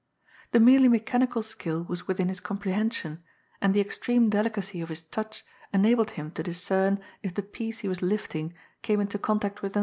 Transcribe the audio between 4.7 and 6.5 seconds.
of his touch enabled him to